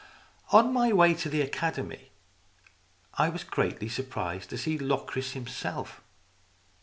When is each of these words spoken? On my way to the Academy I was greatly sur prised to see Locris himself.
On 0.51 0.73
my 0.73 0.91
way 0.91 1.13
to 1.13 1.29
the 1.29 1.41
Academy 1.43 2.09
I 3.19 3.29
was 3.29 3.43
greatly 3.43 3.87
sur 3.87 4.01
prised 4.01 4.49
to 4.49 4.57
see 4.57 4.79
Locris 4.79 5.33
himself. 5.33 6.01